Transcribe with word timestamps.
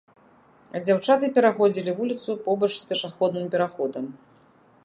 Дзяўчаты 0.85 1.29
пераходзілі 1.35 1.95
вуліцу 1.99 2.29
побач 2.47 2.73
з 2.79 2.83
пешаходным 2.93 3.45
пераходам. 3.57 4.05